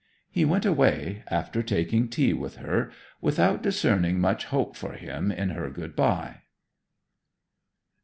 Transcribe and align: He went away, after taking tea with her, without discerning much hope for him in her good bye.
He 0.31 0.45
went 0.45 0.65
away, 0.65 1.23
after 1.27 1.61
taking 1.61 2.07
tea 2.07 2.33
with 2.33 2.55
her, 2.55 2.91
without 3.21 3.61
discerning 3.61 4.19
much 4.19 4.45
hope 4.45 4.75
for 4.75 4.93
him 4.93 5.31
in 5.31 5.49
her 5.51 5.69
good 5.69 5.95
bye. 5.95 6.37